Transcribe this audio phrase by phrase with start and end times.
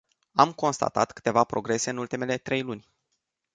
[0.33, 2.91] Am constatat câteva progrese în ultimele trei luni.